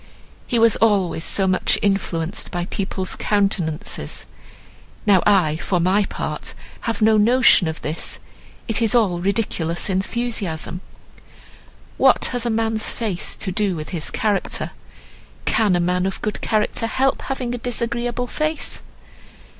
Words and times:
He 0.47 0.57
was 0.57 0.77
always 0.77 1.23
so 1.23 1.45
much 1.45 1.77
influenced 1.79 2.49
by 2.49 2.65
people's 2.65 3.15
countenances; 3.15 4.25
now 5.05 5.21
I, 5.27 5.57
for 5.57 5.79
my 5.79 6.05
part, 6.05 6.55
have 6.89 7.03
no 7.03 7.17
notion 7.17 7.67
of 7.67 7.83
this, 7.83 8.17
it 8.67 8.81
is 8.81 8.95
all 8.95 9.19
ridiculous 9.19 9.91
enthusiasm. 9.91 10.81
What 11.97 12.25
has 12.33 12.47
a 12.47 12.49
man's 12.49 12.89
face 12.91 13.35
to 13.35 13.51
do 13.51 13.75
with 13.75 13.89
his 13.89 14.09
character? 14.09 14.71
Can 15.45 15.75
a 15.75 15.79
man 15.79 16.07
of 16.07 16.19
good 16.23 16.41
character 16.41 16.87
help 16.87 17.21
having 17.21 17.53
a 17.53 17.59
disagreeable 17.59 18.25
face?" 18.25 18.81